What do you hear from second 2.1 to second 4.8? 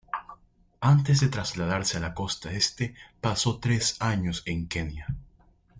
costa Este, paso tres años en